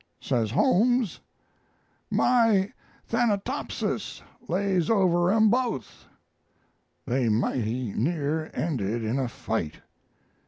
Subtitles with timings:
[0.19, 1.19] Says Holmes,
[2.09, 2.71] 'My
[3.07, 6.05] "Thanatopsis" lays over 'em both.'
[7.05, 9.81] They mighty near ended in a fight.